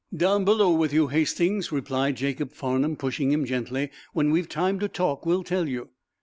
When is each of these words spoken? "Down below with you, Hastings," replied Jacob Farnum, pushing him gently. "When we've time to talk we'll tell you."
"Down 0.17 0.45
below 0.45 0.71
with 0.73 0.93
you, 0.93 1.09
Hastings," 1.09 1.71
replied 1.71 2.17
Jacob 2.17 2.53
Farnum, 2.53 2.95
pushing 2.95 3.31
him 3.31 3.45
gently. 3.45 3.91
"When 4.13 4.31
we've 4.31 4.49
time 4.49 4.79
to 4.79 4.87
talk 4.87 5.27
we'll 5.27 5.43
tell 5.43 5.67
you." 5.67 5.89